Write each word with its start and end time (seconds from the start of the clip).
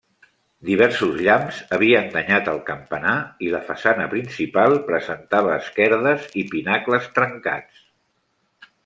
Diversos 0.67 1.11
llamps 1.25 1.57
havien 1.75 2.07
danyat 2.15 2.49
el 2.53 2.57
campanar 2.69 3.13
i 3.47 3.51
la 3.55 3.61
façana 3.67 4.07
principal 4.15 4.79
presentava 4.89 5.53
esquerdes 5.59 6.27
i 6.43 6.47
pinacles 6.55 7.07
trencats. 7.19 7.85